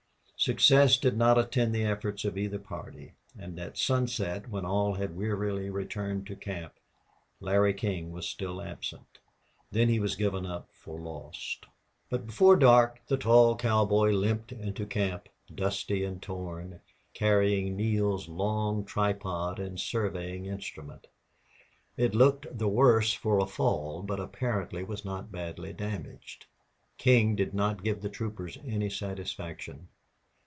Success 0.43 0.97
did 0.97 1.15
not 1.15 1.37
attend 1.37 1.71
the 1.75 1.85
efforts 1.85 2.25
of 2.25 2.35
either 2.35 2.57
party, 2.57 3.13
and 3.37 3.59
at 3.59 3.77
sunset, 3.77 4.49
when 4.49 4.65
all 4.65 4.95
had 4.95 5.15
wearily 5.15 5.69
returned 5.69 6.25
to 6.25 6.35
camp, 6.35 6.73
Larry 7.39 7.75
King 7.75 8.11
was 8.11 8.27
still 8.27 8.59
absent. 8.59 9.19
Then 9.71 9.87
he 9.87 9.99
was 9.99 10.15
given 10.15 10.47
up 10.47 10.69
for 10.73 10.99
lost. 10.99 11.67
But 12.09 12.25
before 12.25 12.55
dark 12.55 13.03
the 13.05 13.17
tall 13.17 13.55
cowboy 13.55 14.13
limped 14.13 14.51
into 14.51 14.87
camp, 14.87 15.29
dusty 15.53 16.03
and 16.03 16.19
torn, 16.19 16.81
carrying 17.13 17.77
Neale's 17.77 18.27
long 18.27 18.83
tripod 18.83 19.59
and 19.59 19.79
surveying 19.79 20.47
instrument. 20.47 21.05
It 21.97 22.15
looked 22.15 22.47
the 22.57 22.67
worse 22.67 23.13
for 23.13 23.37
a 23.37 23.45
fall, 23.45 24.01
but 24.01 24.19
apparently 24.19 24.83
was 24.83 25.05
not 25.05 25.31
badly 25.31 25.71
damaged. 25.71 26.47
King 26.97 27.35
did 27.35 27.53
not 27.53 27.83
give 27.83 28.01
the 28.01 28.09
troopers 28.09 28.57
any 28.65 28.89
satisfaction. 28.89 29.87